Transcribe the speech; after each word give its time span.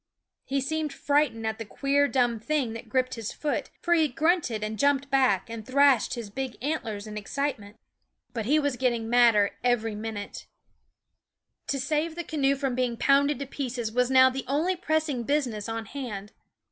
He 0.45 0.61
seemed 0.61 0.91
frightened 0.91 1.45
at 1.45 1.59
the 1.59 1.63
queer, 1.63 2.07
dumb 2.07 2.39
thing 2.39 2.73
that 2.73 2.89
gripped 2.89 3.13
his 3.13 3.31
foot, 3.31 3.69
for 3.83 3.93
he 3.93 4.07
grunted 4.07 4.63
and 4.63 4.79
jumped 4.79 5.11
back, 5.11 5.47
and 5.47 5.63
V 5.63 5.67
SCHOOL 5.69 5.73
OJF 5.73 5.73
thrashed 5.75 6.13
his 6.15 6.29
big 6.31 6.57
antlers 6.59 7.05
in 7.05 7.17
excitement; 7.17 7.77
but 8.33 8.47
he 8.47 8.57
was 8.57 8.77
getting 8.77 9.07
madder 9.11 9.51
every 9.63 9.93
minute. 9.93 10.47
To 11.67 11.79
save 11.79 12.15
the 12.15 12.23
canoe 12.23 12.55
from 12.55 12.73
being 12.73 12.97
pounded 12.97 13.37
to 13.37 13.45
pieces 13.45 13.91
was 13.91 14.09
now 14.09 14.31
the 14.31 14.43
only 14.47 14.75
pressing 14.75 15.21
business 15.21 15.69
on 15.69 15.85
hand. 15.85 16.33